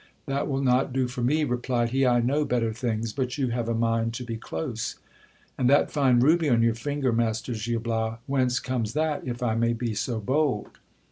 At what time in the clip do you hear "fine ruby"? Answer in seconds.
5.91-6.49